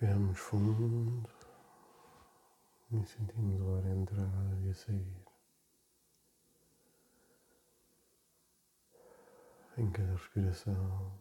Respiramos 0.00 0.38
fundo 0.38 1.28
e 2.92 3.04
sentimos 3.04 3.60
o 3.60 3.74
ar 3.74 3.86
entrar 3.86 4.62
e 4.64 4.72
sair. 4.72 5.24
Em 9.76 9.90
cada 9.90 10.12
respiração, 10.12 11.18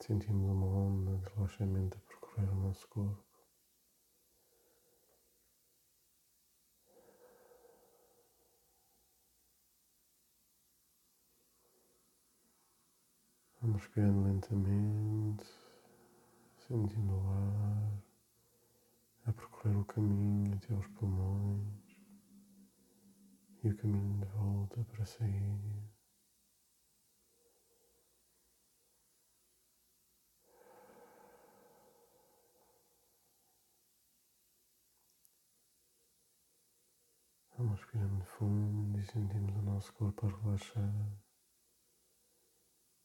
sentimos 0.00 0.50
uma 0.50 0.66
onda 0.66 1.18
de 1.18 1.34
relaxamento 1.34 1.98
a 1.98 2.00
percorrer 2.08 2.48
o 2.48 2.54
nosso 2.54 2.88
corpo. 2.88 3.22
Vamos 13.60 13.82
respirando 13.82 14.24
lentamente, 14.24 15.61
sentindo 16.72 17.12
o 17.12 17.28
ar 17.28 18.02
a 19.26 19.32
percorrer 19.34 19.76
o 19.76 19.84
caminho 19.84 20.54
até 20.56 20.72
aos 20.72 20.86
pulmões 20.86 21.98
e 23.62 23.68
o 23.68 23.76
caminho 23.76 24.18
de 24.20 24.24
volta 24.28 24.82
para 24.84 25.04
sair. 25.04 25.60
Vamos 37.58 37.80
respirando 37.80 38.24
fundo 38.24 38.98
e 38.98 39.04
sentimos 39.04 39.54
o 39.56 39.62
nosso 39.62 39.92
corpo 39.92 40.26
a 40.26 40.30
relaxar, 40.30 41.20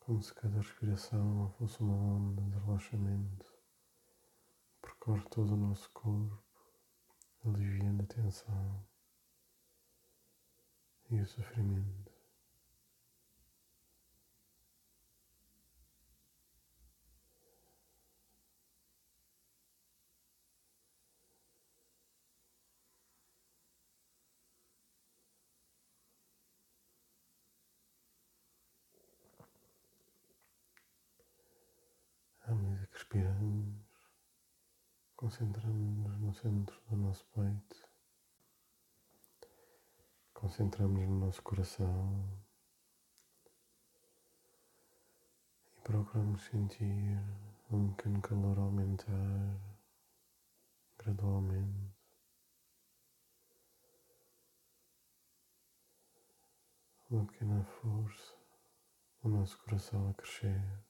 como 0.00 0.22
se 0.22 0.34
cada 0.34 0.58
respiração 0.58 1.48
fosse 1.58 1.80
uma 1.80 1.96
onda 1.96 2.42
de 2.42 2.58
relaxamento. 2.58 3.53
Percorre 5.04 5.28
todo 5.28 5.52
o 5.52 5.56
nosso 5.58 5.90
corpo, 5.90 6.42
aliviando 7.44 8.04
a 8.04 8.06
tensão 8.06 8.86
e 11.10 11.20
o 11.20 11.26
sofrimento. 11.26 12.10
Respiramos, 32.90 33.83
concentramos-nos 35.24 36.20
no 36.20 36.34
centro 36.34 36.78
do 36.90 36.96
nosso 36.98 37.24
peito, 37.34 37.88
concentramos 40.34 41.00
no 41.08 41.18
nosso 41.18 41.42
coração 41.42 42.28
e 45.78 45.80
procuramos 45.80 46.42
sentir 46.42 47.18
um 47.70 47.94
pequeno 47.94 48.20
calor 48.20 48.58
aumentar 48.58 49.58
gradualmente. 50.98 51.94
Uma 57.08 57.24
pequena 57.24 57.64
força, 57.64 58.34
o 59.22 59.30
nosso 59.30 59.56
coração 59.60 60.10
a 60.10 60.12
crescer. 60.12 60.84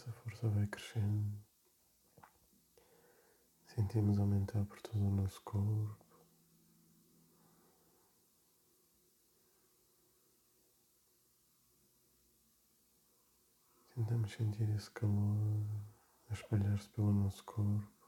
Essa 0.00 0.12
força 0.12 0.48
vai 0.48 0.66
crescendo. 0.66 1.38
Sentimos 3.66 4.18
aumentar 4.18 4.64
por 4.64 4.80
todo 4.80 4.98
o 4.98 5.10
nosso 5.10 5.42
corpo. 5.42 6.06
Tentamos 13.94 14.32
sentir 14.32 14.70
esse 14.70 14.90
calor 14.90 15.66
a 16.30 16.32
espalhar-se 16.32 16.88
pelo 16.90 17.12
nosso 17.12 17.44
corpo. 17.44 17.99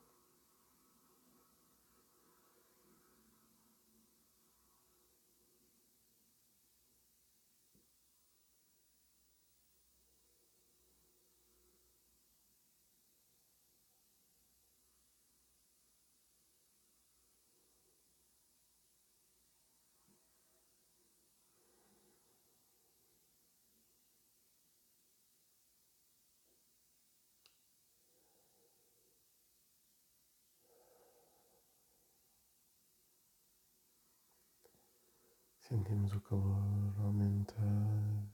Sentimos 35.73 36.13
o 36.13 36.21
calor 36.21 37.01
aumentar, 37.01 38.29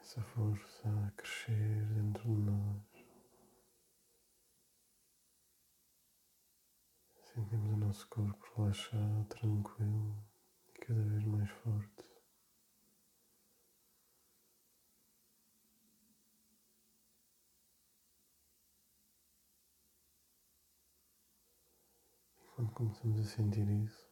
essa 0.00 0.20
força 0.20 0.88
a 0.88 1.10
crescer 1.12 1.86
dentro 1.94 2.24
de 2.24 2.40
nós. 2.40 2.82
Sentimos 7.32 7.72
o 7.72 7.76
nosso 7.76 8.08
corpo 8.08 8.44
relaxado, 8.56 9.24
tranquilo 9.28 10.16
e 10.74 10.78
cada 10.80 11.00
vez 11.04 11.24
mais 11.24 11.48
forte. 11.48 12.04
E 22.40 22.46
quando 22.56 22.72
começamos 22.72 23.20
a 23.20 23.24
sentir 23.24 23.68
isso, 23.84 24.11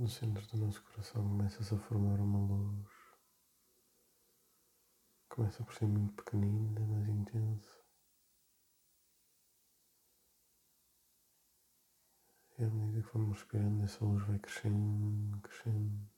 no 0.00 0.08
centro 0.08 0.46
do 0.46 0.56
nosso 0.56 0.82
coração 0.82 1.22
começa-se 1.28 1.74
a 1.74 1.78
formar 1.78 2.18
uma 2.20 2.38
luz. 2.38 2.88
Começa 5.28 5.62
por 5.62 5.74
ser 5.74 5.84
muito 5.86 6.14
pequenina, 6.14 6.80
mas 6.80 7.06
intensa. 7.06 7.84
E 12.58 12.64
à 12.64 12.70
medida 12.70 13.02
que 13.02 13.12
vamos 13.12 13.36
respirando, 13.36 13.84
essa 13.84 14.02
luz 14.02 14.26
vai 14.26 14.38
crescendo, 14.38 15.38
crescendo. 15.42 16.10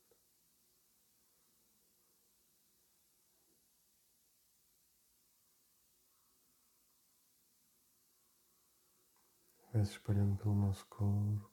Vai 9.72 9.84
se 9.84 9.92
espalhando 9.92 10.36
pelo 10.36 10.54
nosso 10.54 10.86
corpo. 10.86 11.51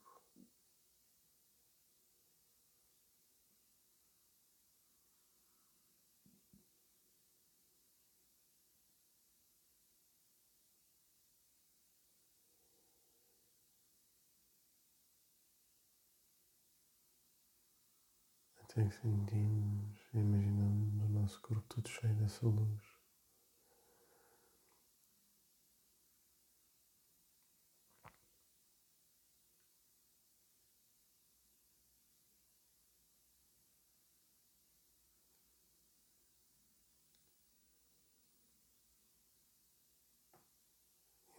que 18.88 18.96
sentimos, 18.96 20.00
imaginando 20.14 21.06
o 21.06 21.10
nosso 21.10 21.42
corpo 21.42 21.64
todo 21.68 21.90
cheio 21.90 22.14
dessa 22.16 22.46
luz. 22.46 22.82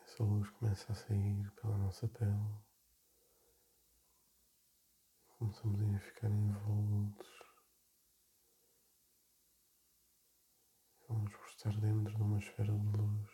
Essa 0.04 0.22
luz 0.22 0.50
começa 0.50 0.92
a 0.92 0.94
sair 0.94 1.50
pela 1.52 1.78
nossa 1.78 2.06
pele. 2.08 2.69
Começamos 5.40 5.96
a 5.96 5.98
ficar 6.00 6.30
envoltos. 6.30 7.28
Vamos 11.08 11.34
por 11.34 11.46
estar 11.46 11.80
dentro 11.80 12.14
de 12.14 12.22
uma 12.22 12.38
esfera 12.38 12.70
de 12.70 12.98
luz. 12.98 13.30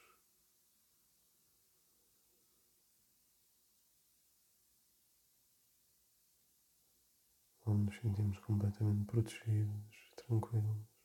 Onde 7.66 7.86
nos 7.86 7.96
sentimos 7.96 8.38
completamente 8.38 9.04
protegidos, 9.06 10.12
tranquilos. 10.14 10.95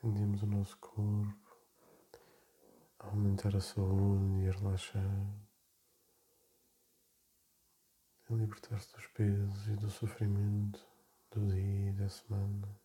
Sentimos 0.00 0.44
o 0.44 0.46
nosso 0.46 0.78
corpo 0.78 1.58
aumentar 3.00 3.56
a 3.56 3.60
saúde 3.60 4.44
e 4.44 4.48
a 4.48 4.52
relaxar, 4.52 5.02
a 8.30 8.32
libertar-se 8.32 8.92
dos 8.92 9.08
pesos 9.08 9.66
e 9.66 9.74
do 9.74 9.90
sofrimento 9.90 10.86
do 11.32 11.48
dia 11.48 11.90
e 11.90 11.92
da 11.94 12.08
semana. 12.08 12.80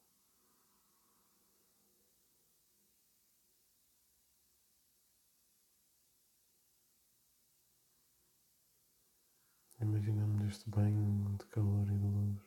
Imaginamos 9.80 10.48
este 10.48 10.68
banho 10.68 11.38
de 11.38 11.46
calor 11.46 11.88
e 11.88 11.96
de 11.96 12.08
luz 12.08 12.42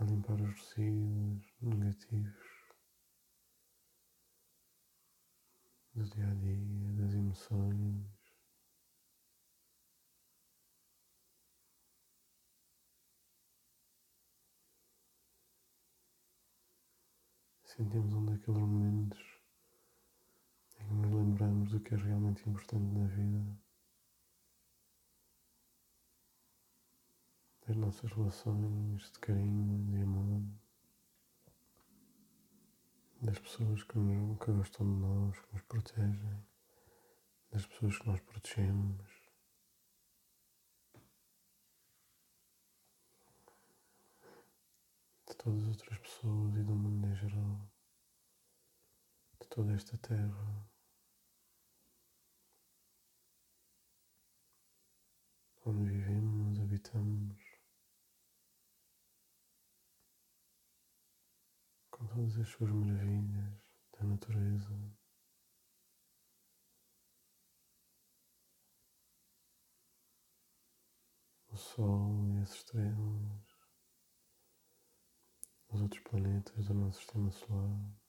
a 0.00 0.04
limpar 0.04 0.40
os 0.40 0.52
resíduos 0.52 1.54
negativos 1.60 2.53
do 5.94 6.04
dia 6.04 6.28
a 6.28 6.34
dia, 6.34 6.92
das 6.96 7.14
emoções. 7.14 8.04
Sentimos 17.64 18.12
um 18.14 18.24
daqueles 18.26 18.60
momentos 18.60 19.40
em 20.80 20.86
que 20.86 20.94
nos 20.94 21.12
lembramos 21.12 21.70
do 21.70 21.80
que 21.80 21.94
é 21.94 21.96
realmente 21.96 22.48
importante 22.48 22.86
na 22.92 23.06
vida, 23.06 23.58
das 27.66 27.76
nossas 27.76 28.12
relações 28.12 29.10
de 29.12 29.18
carinho, 29.20 29.84
de 29.90 29.96
amor 30.02 30.63
das 33.34 33.40
pessoas 33.40 33.82
que, 33.82 33.94
que 34.44 34.52
gostam 34.52 34.86
de 34.86 35.00
nós, 35.00 35.40
que 35.40 35.52
nos 35.54 35.62
protegem, 35.62 36.46
das 37.50 37.66
pessoas 37.66 37.98
que 37.98 38.06
nós 38.06 38.20
protegemos. 38.20 39.10
De 45.28 45.36
todas 45.36 45.62
as 45.62 45.68
outras 45.68 45.98
pessoas 45.98 46.54
e 46.54 46.62
do 46.62 46.76
mundo 46.76 47.08
em 47.08 47.16
geral, 47.16 47.72
de 49.40 49.48
toda 49.48 49.72
esta 49.72 49.98
terra, 49.98 50.63
todas 62.14 62.38
as 62.38 62.48
suas 62.48 62.70
maravilhas 62.70 63.74
da 63.98 64.06
natureza. 64.06 64.70
O 71.48 71.56
Sol 71.56 72.28
e 72.28 72.38
as 72.38 72.54
estrelas, 72.54 73.58
os 75.68 75.82
outros 75.82 76.02
planetas 76.04 76.66
do 76.66 76.74
nosso 76.74 76.98
sistema 76.98 77.32
solar, 77.32 78.00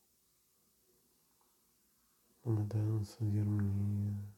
uma 2.43 2.63
dança 2.63 3.25
de 3.25 3.39
harmonia. 3.39 4.34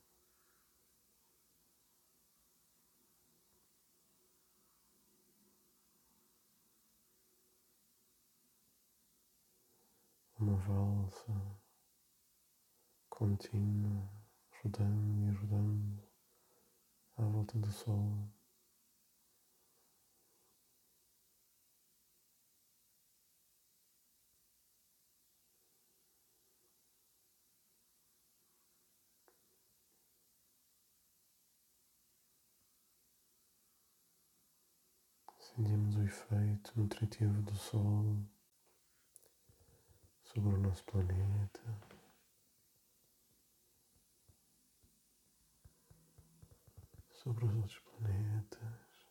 Uma 10.48 10.56
valsa 10.60 11.60
contínua, 13.10 14.10
rodando 14.64 15.28
e 15.28 15.32
rodando 15.32 16.04
à 17.18 17.24
volta 17.24 17.60
do 17.60 17.70
Sol. 17.70 18.30
Sentimos 35.40 35.96
o 35.96 36.04
efeito 36.04 36.72
nutritivo 36.80 37.42
do 37.42 37.56
Sol 37.56 38.37
sobre 40.38 40.54
o 40.54 40.60
nosso 40.60 40.84
planeta. 40.84 41.62
Sobre 47.10 47.46
os 47.46 47.56
outros 47.56 47.80
planetas, 47.80 49.10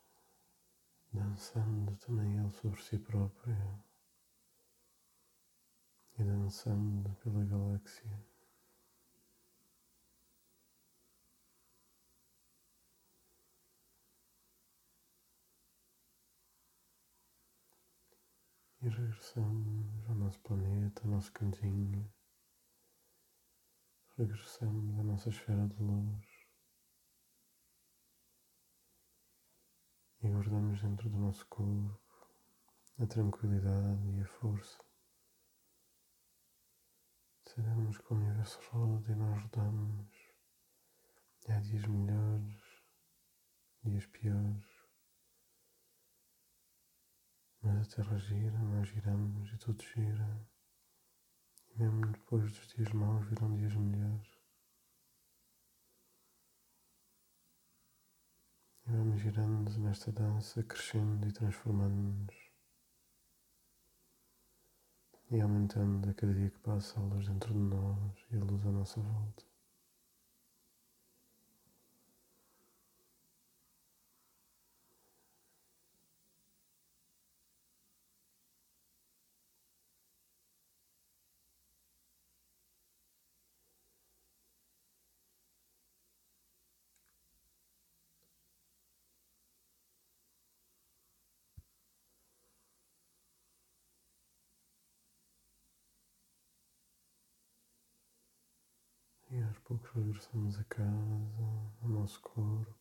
dançando 1.13 1.97
também 1.97 2.39
ele 2.39 2.53
sobre 2.53 2.81
si 2.81 2.97
próprio 3.01 3.57
e 6.17 6.23
dançando 6.23 7.13
pela 7.17 7.45
galáxia. 7.45 8.36
E 18.87 18.89
regressamos 18.89 20.09
ao 20.09 20.15
nosso 20.15 20.39
planeta, 20.43 21.03
ao 21.03 21.11
nosso 21.11 21.33
cantinho. 21.33 22.09
Regressamos 24.17 24.97
à 25.01 25.03
nossa 25.03 25.29
esfera 25.29 25.67
de 25.67 25.83
luz. 25.83 26.25
E 30.23 30.29
guardamos 30.29 30.81
dentro 30.81 31.11
do 31.11 31.19
nosso 31.19 31.45
corpo 31.49 32.01
a 33.01 33.07
tranquilidade 33.09 34.09
e 34.09 34.21
a 34.21 34.27
força. 34.27 34.79
Sabemos 37.43 37.99
que 37.99 38.13
o 38.13 38.17
universo 38.17 38.61
roda 38.71 39.11
e 39.11 39.17
nós 39.17 39.43
rodamos. 39.43 40.17
E 41.49 41.51
há 41.51 41.59
dias 41.59 41.85
melhores, 41.87 42.63
dias 43.83 44.07
piores. 44.07 44.76
Mas 47.67 47.85
a 47.85 47.97
Terra 47.97 48.17
gira, 48.17 48.57
nós 48.59 48.89
giramos 48.89 49.53
e 49.53 49.59
tudo 49.59 49.83
gira. 49.83 50.49
E 51.69 51.79
mesmo 51.81 52.13
depois 52.13 52.45
dos 52.45 52.69
dias 52.69 52.93
maus 52.93 53.27
virão 53.27 53.57
dias 53.57 53.75
melhores. 53.75 54.29
E 58.87 58.93
vamos 58.93 59.21
girando 59.21 59.77
nesta 59.81 60.13
dança, 60.13 60.63
crescendo 60.63 61.27
e 61.27 61.33
transformando-nos. 61.33 62.37
E 65.33 65.41
aumentando 65.41 66.09
a 66.09 66.15
cada 66.15 66.33
dia 66.33 66.51
que 66.51 66.59
passa 66.61 67.01
a 67.01 67.03
luz 67.03 67.27
dentro 67.27 67.53
de 67.53 67.59
nós 67.59 68.27
e 68.31 68.37
a 68.37 68.45
luz 68.45 68.65
à 68.65 68.71
nossa 68.71 69.01
volta. 69.01 69.45
Poucos 99.67 99.91
regressamos 99.95 100.61
a 100.61 100.65
casa, 100.65 101.73
ao 101.83 101.89
nosso 101.89 102.21
corpo. 102.21 102.73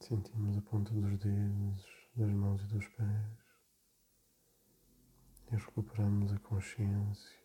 Sentimos 0.00 0.58
a 0.58 0.60
ponta 0.60 0.92
dos 0.92 1.18
dedos, 1.18 1.86
das 2.14 2.30
mãos 2.30 2.62
e 2.62 2.66
dos 2.66 2.86
pés. 2.88 3.38
E 5.50 5.56
recuperamos 5.56 6.30
a 6.30 6.38
consciência 6.40 7.38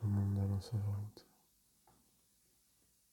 do 0.00 0.06
mundo 0.06 0.40
à 0.42 0.46
nossa 0.46 0.76
volta. 0.78 1.29